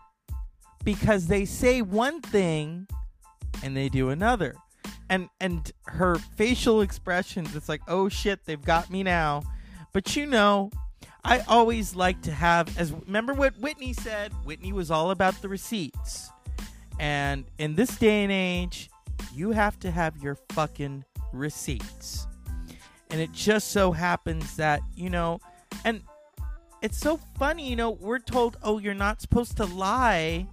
Because 0.83 1.27
they 1.27 1.45
say 1.45 1.81
one 1.81 2.21
thing 2.21 2.87
and 3.63 3.75
they 3.75 3.89
do 3.89 4.09
another. 4.09 4.55
And 5.09 5.29
and 5.39 5.71
her 5.85 6.15
facial 6.15 6.81
expressions, 6.81 7.55
it's 7.55 7.67
like, 7.67 7.81
oh 7.87 8.09
shit, 8.09 8.45
they've 8.45 8.61
got 8.61 8.89
me 8.89 9.03
now. 9.03 9.43
But 9.91 10.15
you 10.15 10.25
know, 10.25 10.71
I 11.23 11.39
always 11.47 11.95
like 11.95 12.21
to 12.23 12.31
have 12.31 12.77
as 12.77 12.91
remember 12.91 13.33
what 13.33 13.57
Whitney 13.59 13.93
said? 13.93 14.31
Whitney 14.45 14.71
was 14.71 14.91
all 14.91 15.11
about 15.11 15.41
the 15.41 15.49
receipts. 15.49 16.29
And 16.99 17.45
in 17.57 17.75
this 17.75 17.97
day 17.97 18.23
and 18.23 18.31
age, 18.31 18.89
you 19.33 19.51
have 19.51 19.79
to 19.79 19.91
have 19.91 20.17
your 20.17 20.35
fucking 20.49 21.05
receipts. 21.33 22.27
And 23.09 23.19
it 23.19 23.31
just 23.31 23.69
so 23.69 23.91
happens 23.91 24.55
that, 24.57 24.81
you 24.95 25.09
know, 25.09 25.39
and 25.83 26.01
it's 26.81 26.97
so 26.97 27.19
funny, 27.37 27.69
you 27.69 27.75
know, 27.75 27.91
we're 27.91 28.19
told, 28.19 28.57
oh, 28.63 28.77
you're 28.77 28.93
not 28.93 29.21
supposed 29.21 29.57
to 29.57 29.65
lie 29.65 30.47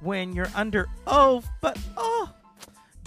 when 0.00 0.32
you're 0.32 0.50
under 0.54 0.88
oath, 1.06 1.48
but 1.60 1.78
oh, 1.96 2.32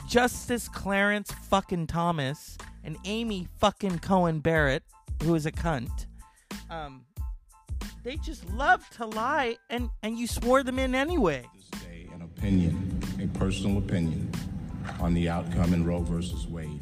Justice 0.07 0.67
Clarence 0.67 1.31
fucking 1.31 1.87
Thomas 1.87 2.57
and 2.83 2.97
Amy 3.05 3.47
fucking 3.59 3.99
Coney 3.99 4.39
Barrett, 4.39 4.83
who 5.23 5.35
is 5.35 5.45
a 5.45 5.51
cunt, 5.51 6.05
um, 6.69 7.05
they 8.03 8.17
just 8.17 8.49
love 8.49 8.87
to 8.91 9.05
lie, 9.05 9.57
and 9.69 9.89
and 10.01 10.17
you 10.17 10.27
swore 10.27 10.63
them 10.63 10.79
in 10.79 10.93
anyway. 10.95 11.45
an 12.13 12.21
opinion, 12.21 12.99
a 13.21 13.27
personal 13.37 13.77
opinion, 13.77 14.31
on 14.99 15.13
the 15.13 15.29
outcome 15.29 15.73
in 15.73 15.85
Roe 15.85 16.01
versus 16.01 16.47
Wade. 16.47 16.81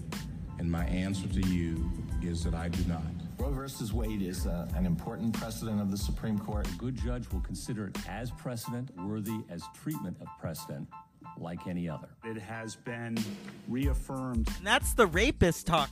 And 0.60 0.72
my 0.72 0.86
answer 0.86 1.28
to 1.28 1.42
you 1.42 1.92
is 2.22 2.44
that 2.44 2.54
I 2.54 2.70
do 2.70 2.84
not. 2.88 3.21
Roe 3.42 3.50
versus 3.50 3.92
Wade 3.92 4.22
is 4.22 4.46
uh, 4.46 4.68
an 4.76 4.86
important 4.86 5.34
precedent 5.34 5.82
of 5.82 5.90
the 5.90 5.98
Supreme 5.98 6.38
Court. 6.38 6.68
A 6.68 6.76
good 6.76 6.96
judge 6.96 7.28
will 7.32 7.40
consider 7.40 7.88
it 7.88 7.98
as 8.08 8.30
precedent, 8.30 8.92
worthy 9.00 9.40
as 9.50 9.64
treatment 9.84 10.16
of 10.22 10.28
precedent, 10.40 10.88
like 11.40 11.66
any 11.66 11.90
other. 11.90 12.10
It 12.24 12.38
has 12.38 12.76
been 12.76 13.18
reaffirmed. 13.68 14.48
And 14.58 14.68
that's 14.68 14.94
the 14.94 15.08
rapist 15.08 15.66
talk. 15.66 15.90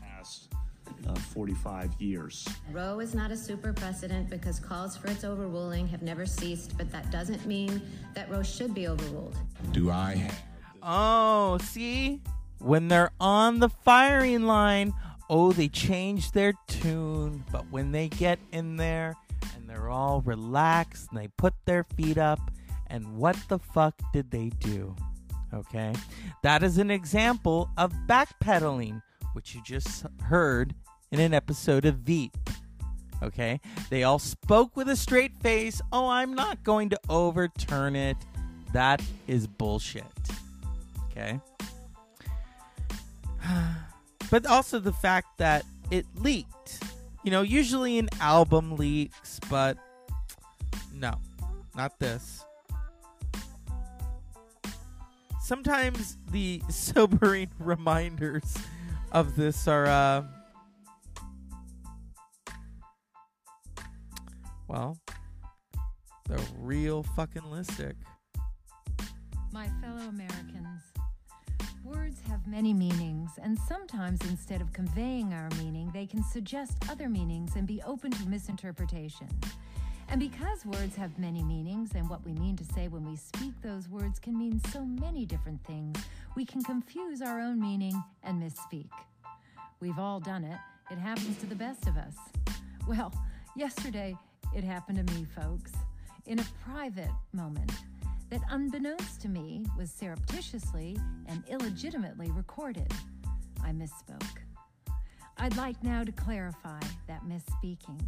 Uh, 1.07 1.15
45 1.15 1.99
years. 1.99 2.47
Roe 2.71 2.99
is 2.99 3.15
not 3.15 3.31
a 3.31 3.37
super 3.37 3.73
precedent 3.73 4.29
because 4.29 4.59
calls 4.59 4.95
for 4.95 5.07
its 5.07 5.23
overruling 5.23 5.87
have 5.87 6.03
never 6.03 6.27
ceased, 6.27 6.77
but 6.77 6.91
that 6.91 7.09
doesn't 7.09 7.47
mean 7.47 7.81
that 8.13 8.29
Roe 8.29 8.43
should 8.43 8.75
be 8.75 8.87
overruled. 8.87 9.35
Do 9.71 9.89
I 9.89 10.29
Oh, 10.83 11.57
see? 11.63 12.21
When 12.59 12.89
they're 12.89 13.11
on 13.19 13.59
the 13.59 13.69
firing 13.69 14.43
line, 14.43 14.93
oh, 15.29 15.51
they 15.51 15.67
change 15.67 16.31
their 16.31 16.53
tune. 16.67 17.43
But 17.51 17.65
when 17.69 17.91
they 17.91 18.09
get 18.09 18.39
in 18.51 18.77
there 18.77 19.15
and 19.55 19.69
they're 19.69 19.89
all 19.89 20.21
relaxed 20.21 21.09
and 21.11 21.19
they 21.19 21.27
put 21.27 21.53
their 21.65 21.83
feet 21.83 22.17
up, 22.17 22.39
and 22.87 23.17
what 23.17 23.37
the 23.47 23.59
fuck 23.59 23.93
did 24.11 24.31
they 24.31 24.49
do? 24.59 24.95
Okay? 25.53 25.93
That 26.41 26.63
is 26.63 26.77
an 26.77 26.89
example 26.89 27.69
of 27.77 27.93
backpedaling, 28.07 29.01
which 29.33 29.53
you 29.53 29.61
just 29.63 30.05
heard 30.23 30.73
in 31.11 31.19
an 31.19 31.33
episode 31.33 31.85
of 31.85 31.97
Veep. 31.97 32.35
Okay? 33.21 33.59
They 33.89 34.03
all 34.03 34.19
spoke 34.19 34.75
with 34.75 34.89
a 34.89 34.95
straight 34.95 35.37
face. 35.41 35.81
Oh, 35.91 36.07
I'm 36.07 36.33
not 36.33 36.63
going 36.63 36.89
to 36.89 36.99
overturn 37.09 37.95
it. 37.95 38.17
That 38.73 39.01
is 39.27 39.45
bullshit. 39.45 40.03
Okay? 41.11 41.39
But 44.29 44.45
also 44.45 44.79
the 44.79 44.93
fact 44.93 45.37
that 45.37 45.65
it 45.91 46.05
leaked. 46.15 46.83
You 47.23 47.31
know, 47.31 47.41
usually 47.41 47.97
an 47.99 48.09
album 48.21 48.75
leaks, 48.75 49.39
but 49.49 49.77
no, 50.93 51.15
not 51.75 51.99
this. 51.99 52.45
Sometimes 55.41 56.17
the 56.31 56.61
sobering 56.69 57.49
reminders 57.59 58.55
of 59.11 59.35
this 59.35 59.67
are, 59.67 59.87
uh, 59.87 60.23
well, 64.67 64.97
they're 66.27 66.37
real 66.59 67.01
fucking 67.01 67.41
listic. 67.41 67.95
My 69.51 69.67
fellow 69.81 70.07
Americans, 70.09 70.83
words 71.89 72.21
have 72.27 72.45
many 72.45 72.73
meanings, 72.73 73.31
and 73.41 73.57
sometimes 73.67 74.19
instead 74.29 74.61
of 74.61 74.71
conveying 74.73 75.33
our 75.33 75.49
meaning, 75.57 75.89
they 75.93 76.05
can 76.05 76.23
suggest 76.23 76.77
other 76.89 77.09
meanings 77.09 77.55
and 77.55 77.65
be 77.65 77.81
open 77.83 78.11
to 78.11 78.27
misinterpretation. 78.27 79.27
And 80.09 80.19
because 80.19 80.65
words 80.65 80.95
have 80.95 81.17
many 81.17 81.43
meanings, 81.43 81.91
and 81.95 82.09
what 82.09 82.23
we 82.25 82.33
mean 82.33 82.55
to 82.57 82.63
say 82.73 82.87
when 82.87 83.05
we 83.09 83.15
speak 83.15 83.53
those 83.61 83.89
words 83.89 84.19
can 84.19 84.37
mean 84.37 84.61
so 84.71 84.83
many 84.83 85.25
different 85.25 85.63
things, 85.65 85.97
we 86.35 86.45
can 86.45 86.63
confuse 86.63 87.21
our 87.21 87.39
own 87.39 87.59
meaning 87.59 88.03
and 88.23 88.41
misspeak. 88.41 88.89
We've 89.79 89.99
all 89.99 90.19
done 90.19 90.43
it. 90.43 90.57
It 90.91 90.97
happens 90.97 91.37
to 91.37 91.45
the 91.45 91.55
best 91.55 91.87
of 91.87 91.97
us. 91.97 92.15
Well, 92.87 93.13
yesterday 93.55 94.15
it 94.55 94.63
happened 94.63 95.07
to 95.07 95.13
me, 95.13 95.25
folks, 95.35 95.71
in 96.25 96.39
a 96.39 96.45
private 96.65 97.11
moment 97.33 97.71
that, 98.29 98.41
unbeknownst 98.49 99.21
to 99.21 99.29
me, 99.29 99.65
was 99.77 99.91
surreptitiously 99.91 100.97
and 101.27 101.43
illegitimately 101.49 102.31
recorded. 102.31 102.91
I 103.63 103.71
misspoke. 103.71 104.37
I'd 105.37 105.55
like 105.57 105.81
now 105.83 106.03
to 106.03 106.11
clarify 106.11 106.79
that 107.07 107.21
misspeaking. 107.23 108.01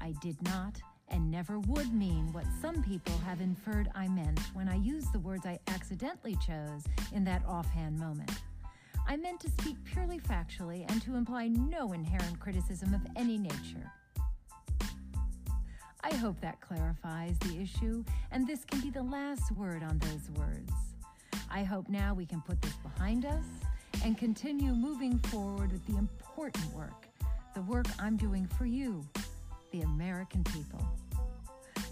I 0.00 0.12
did 0.20 0.40
not 0.42 0.80
and 1.08 1.30
never 1.30 1.60
would 1.60 1.92
mean 1.92 2.32
what 2.32 2.44
some 2.60 2.82
people 2.82 3.16
have 3.18 3.40
inferred 3.40 3.90
I 3.94 4.08
meant 4.08 4.40
when 4.54 4.68
I 4.68 4.76
used 4.76 5.12
the 5.12 5.20
words 5.20 5.46
I 5.46 5.58
accidentally 5.68 6.36
chose 6.36 6.84
in 7.12 7.22
that 7.24 7.42
offhand 7.46 7.98
moment. 7.98 8.30
I 9.06 9.16
meant 9.16 9.40
to 9.40 9.50
speak 9.50 9.76
purely 9.84 10.18
factually 10.18 10.90
and 10.90 11.02
to 11.02 11.16
imply 11.16 11.48
no 11.48 11.92
inherent 11.92 12.40
criticism 12.40 12.94
of 12.94 13.02
any 13.14 13.36
nature. 13.36 13.92
I 16.04 16.14
hope 16.16 16.40
that 16.40 16.60
clarifies 16.60 17.38
the 17.38 17.60
issue, 17.60 18.04
and 18.32 18.46
this 18.46 18.64
can 18.64 18.80
be 18.80 18.90
the 18.90 19.02
last 19.02 19.52
word 19.52 19.82
on 19.82 19.98
those 19.98 20.30
words. 20.36 20.72
I 21.50 21.62
hope 21.62 21.88
now 21.88 22.12
we 22.12 22.26
can 22.26 22.40
put 22.40 22.60
this 22.60 22.74
behind 22.82 23.24
us 23.24 23.44
and 24.04 24.18
continue 24.18 24.72
moving 24.72 25.18
forward 25.18 25.70
with 25.70 25.86
the 25.86 25.96
important 25.96 26.64
work, 26.72 27.06
the 27.54 27.62
work 27.62 27.86
I'm 28.00 28.16
doing 28.16 28.46
for 28.46 28.66
you, 28.66 29.04
the 29.70 29.82
American 29.82 30.42
people. 30.44 30.84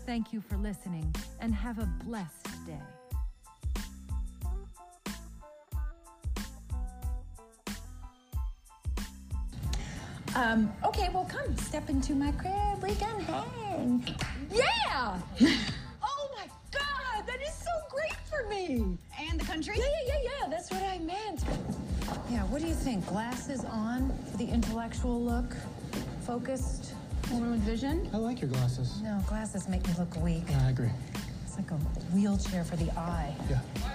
Thank 0.07 0.33
you 0.33 0.41
for 0.41 0.57
listening, 0.57 1.15
and 1.41 1.55
have 1.55 1.79
a 1.79 1.87
blessed 2.05 2.67
day. 2.67 3.00
Um, 10.41 10.73
okay, 10.83 11.11
well, 11.13 11.27
come 11.27 11.55
step 11.59 11.91
into 11.91 12.15
my 12.15 12.33
crib. 12.33 12.83
We 12.83 12.95
can 12.95 13.21
hang. 13.21 14.03
Yeah! 14.51 15.19
oh 16.03 16.31
my 16.35 16.47
God, 16.73 17.27
that 17.27 17.43
is 17.43 17.53
so 17.53 17.71
great 17.91 18.17
for 18.31 18.49
me. 18.49 18.97
And 19.21 19.39
the 19.39 19.45
country? 19.45 19.75
Yeah, 19.77 19.85
yeah, 19.85 20.15
yeah, 20.15 20.31
yeah. 20.41 20.49
That's 20.49 20.71
what 20.71 20.83
I 20.83 20.99
meant. 21.01 21.45
Yeah, 22.31 22.45
what 22.45 22.63
do 22.63 22.69
you 22.69 22.75
think? 22.75 23.07
Glasses 23.07 23.67
on 23.67 24.11
for 24.31 24.39
the 24.39 24.49
intellectual 24.49 25.23
look, 25.23 25.55
focused, 26.23 26.95
woman 27.31 27.51
with 27.51 27.61
vision? 27.61 28.09
I 28.15 28.17
like 28.17 28.41
your 28.41 28.49
glasses. 28.49 29.03
No, 29.03 29.23
glasses 29.29 29.69
make 29.69 29.87
me 29.87 29.93
look 29.99 30.17
weak. 30.23 30.45
Yeah, 30.49 30.65
I 30.65 30.71
agree. 30.71 30.89
It's 31.45 31.57
like 31.57 31.71
a 31.71 31.77
wheelchair 32.15 32.65
for 32.65 32.77
the 32.77 32.91
eye. 32.99 33.35
Yeah. 33.51 33.61
Wow, 33.83 33.93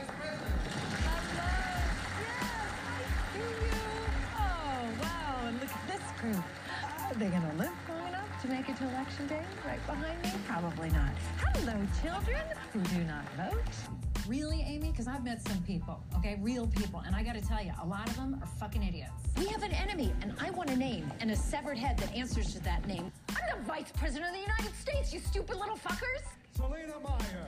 and 3.34 3.72
look 3.72 3.75
at 6.26 6.34
this 6.34 6.38
group. 6.38 6.46
Are 7.02 7.14
they 7.16 7.28
gonna 7.28 7.54
live 7.58 7.72
long 7.90 8.08
enough 8.08 8.42
to 8.42 8.48
make 8.48 8.68
it 8.70 8.78
to 8.78 8.90
election 8.90 9.28
day 9.28 9.44
right 9.66 9.86
behind 9.86 10.22
me? 10.24 10.32
Probably 10.48 10.90
not. 10.90 11.12
Hello, 11.38 11.74
children 12.02 12.44
who 12.74 12.80
do 12.82 13.04
not 13.04 13.26
vote. 13.34 13.62
Really, 14.28 14.62
Amy? 14.62 14.90
Because 14.90 15.08
I've 15.08 15.24
met 15.24 15.48
some 15.48 15.62
people, 15.64 16.04
okay? 16.16 16.40
Real 16.42 16.66
people. 16.66 17.04
And 17.06 17.16
I 17.16 17.22
got 17.22 17.36
to 17.36 17.42
tell 17.42 17.64
you, 17.64 17.72
a 17.80 17.86
lot 17.86 18.10
of 18.10 18.16
them 18.16 18.40
are 18.42 18.48
fucking 18.60 18.82
idiots. 18.82 19.12
We 19.38 19.46
have 19.48 19.62
an 19.62 19.72
enemy, 19.72 20.14
and 20.22 20.34
I 20.40 20.50
want 20.50 20.72
a 20.72 20.76
name 20.76 21.12
and 21.20 21.30
a 21.30 21.36
severed 21.36 21.78
head 21.78 22.00
that 22.00 22.12
answers 22.16 22.52
to 22.54 22.60
that 22.64 22.88
name. 22.88 23.12
I'm 23.30 23.60
the 23.60 23.64
vice 23.66 23.92
president 23.92 24.30
of 24.30 24.34
the 24.34 24.42
United 24.42 24.76
States, 24.76 25.14
you 25.14 25.20
stupid 25.20 25.58
little 25.58 25.78
fuckers! 25.78 26.24
Selina 26.56 27.00
Meyer. 27.04 27.48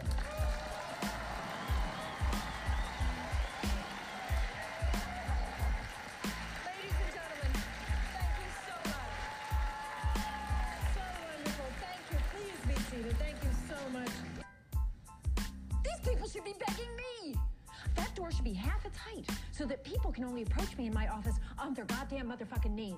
Should 16.37 16.45
be 16.45 16.53
begging 16.67 16.95
me! 16.95 17.35
That 17.95 18.13
door 18.13 18.29
should 18.31 18.43
be 18.43 18.53
half 18.53 18.85
its 18.85 18.95
height 18.97 19.25
so 19.51 19.65
that 19.65 19.83
people 19.83 20.11
can 20.11 20.23
only 20.23 20.43
approach 20.43 20.77
me 20.77 20.85
in 20.85 20.93
my 20.93 21.07
office 21.07 21.33
on 21.57 21.73
their 21.73 21.85
goddamn 21.85 22.29
motherfucking 22.29 22.75
knees. 22.75 22.93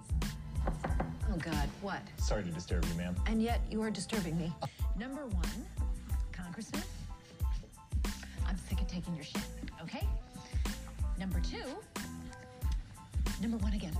Oh, 1.31 1.37
God, 1.37 1.69
what? 1.81 2.01
Sorry 2.17 2.43
to 2.43 2.49
disturb 2.49 2.83
you, 2.85 2.93
ma'am. 2.95 3.15
And 3.27 3.41
yet 3.41 3.61
you 3.71 3.81
are 3.81 3.89
disturbing 3.89 4.37
me. 4.37 4.51
Number 4.97 5.25
one, 5.25 5.65
Congressman, 6.33 6.83
I'm 8.45 8.57
sick 8.67 8.81
of 8.81 8.87
taking 8.87 9.15
your 9.15 9.23
shit, 9.23 9.41
okay? 9.81 10.05
Number 11.17 11.39
two, 11.39 11.77
number 13.41 13.55
one 13.57 13.71
again. 13.71 13.95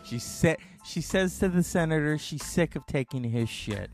she 0.06 0.20
said 0.20 0.58
she 0.90 1.02
says 1.02 1.38
to 1.38 1.48
the 1.48 1.62
senator 1.62 2.18
she's 2.18 2.44
sick 2.44 2.76
of 2.76 2.86
taking 2.88 3.24
his 3.24 3.48
shit. 3.48 3.92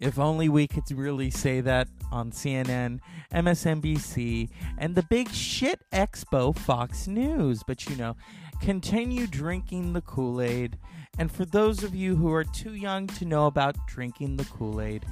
If 0.00 0.18
only 0.18 0.48
we 0.48 0.66
could 0.66 0.90
really 0.90 1.30
say 1.30 1.60
that 1.60 1.86
on 2.10 2.32
CNN, 2.32 3.00
MSNBC, 3.32 4.48
and 4.78 4.94
the 4.94 5.02
big 5.04 5.30
shit 5.30 5.80
expo 5.92 6.56
Fox 6.56 7.06
News. 7.06 7.62
But 7.64 7.88
you 7.88 7.96
know, 7.96 8.16
continue 8.60 9.26
drinking 9.26 9.92
the 9.92 10.00
Kool 10.00 10.40
Aid. 10.40 10.78
And 11.18 11.30
for 11.30 11.44
those 11.44 11.84
of 11.84 11.94
you 11.94 12.16
who 12.16 12.32
are 12.32 12.44
too 12.44 12.74
young 12.74 13.06
to 13.08 13.26
know 13.26 13.46
about 13.46 13.76
drinking 13.86 14.38
the 14.38 14.46
Kool 14.46 14.80
Aid, 14.80 15.04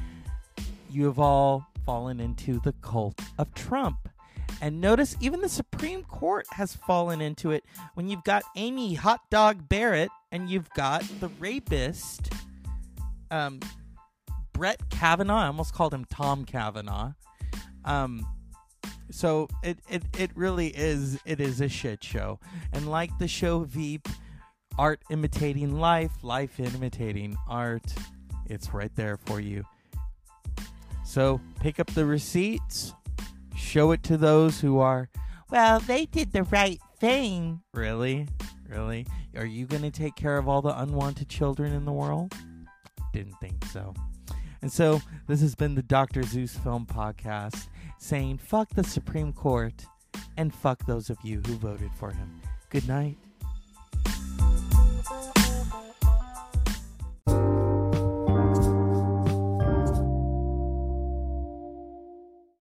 you 0.91 1.05
have 1.05 1.19
all 1.19 1.67
fallen 1.85 2.21
into 2.21 2.59
the 2.61 2.73
cult 2.81 3.21
of 3.39 3.53
Trump. 3.55 4.09
And 4.61 4.81
notice 4.81 5.17
even 5.21 5.41
the 5.41 5.49
Supreme 5.49 6.03
Court 6.03 6.47
has 6.53 6.75
fallen 6.75 7.21
into 7.21 7.51
it 7.51 7.65
when 7.95 8.09
you've 8.09 8.25
got 8.25 8.43
Amy 8.57 8.95
Hot 8.95 9.21
Dog 9.31 9.69
Barrett 9.69 10.11
and 10.33 10.51
you've 10.51 10.69
got 10.71 11.03
the 11.21 11.29
rapist, 11.39 12.33
um, 13.31 13.61
Brett 14.53 14.91
Kavanaugh. 14.91 15.45
I 15.45 15.47
almost 15.47 15.73
called 15.73 15.95
him 15.95 16.05
Tom 16.05 16.45
Kavanaugh. 16.45 17.13
Um, 17.87 18.27
so 19.11 19.49
it, 19.63 19.79
it, 19.89 20.03
it 20.19 20.31
really 20.35 20.69
is 20.69 21.19
it 21.25 21.41
is 21.41 21.61
a 21.61 21.69
shit 21.69 22.05
show. 22.05 22.39
And 22.73 22.91
like 22.91 23.11
the 23.19 23.29
show 23.29 23.61
Veep, 23.61 24.09
art 24.79 25.01
imitating 25.11 25.79
life, 25.79 26.13
life 26.23 26.61
imitating 26.61 27.37
art, 27.49 27.95
it's 28.47 28.75
right 28.75 28.95
there 28.95 29.17
for 29.17 29.41
you. 29.41 29.65
So 31.05 31.41
pick 31.61 31.81
up 31.81 31.89
the 31.95 32.05
receipts, 32.05 32.93
show 33.61 33.93
it 33.93 34.03
to 34.05 34.17
those 34.17 34.61
who 34.61 34.79
are, 34.79 35.09
well, 35.51 35.81
they 35.81 36.07
did 36.07 36.33
the 36.33 36.45
right 36.45 36.81
thing. 36.99 37.61
Really? 37.73 38.27
Really? 38.69 39.07
Are 39.37 39.47
you 39.47 39.67
going 39.67 39.83
to 39.83 39.91
take 39.91 40.17
care 40.17 40.39
of 40.39 40.49
all 40.49 40.63
the 40.63 40.79
unwanted 40.81 41.29
children 41.29 41.73
in 41.73 41.85
the 41.85 41.93
world? 41.93 42.35
Didn't 43.13 43.39
think 43.41 43.65
so. 43.67 43.95
And 44.63 44.73
so 44.73 45.01
this 45.27 45.41
has 45.41 45.55
been 45.55 45.75
the 45.75 45.83
Dr. 45.83 46.23
Zeus 46.23 46.57
Film 46.57 46.87
Podcast 46.87 47.69
saying 47.99 48.39
fuck 48.39 48.69
the 48.75 48.85
Supreme 48.85 49.33
Court 49.33 49.87
and 50.37 50.55
fuck 50.55 50.85
those 50.87 51.11
of 51.11 51.19
you 51.23 51.41
who 51.47 51.55
voted 51.55 51.91
for 51.95 52.11
him. 52.11 52.41
Good 52.69 52.87
night. 52.87 53.19